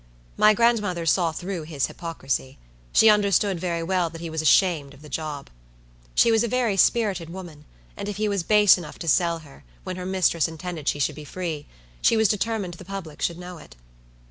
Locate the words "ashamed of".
4.41-5.03